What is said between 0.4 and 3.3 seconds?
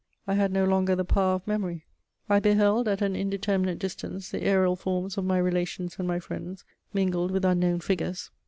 no longer the power of memory; I beheld at an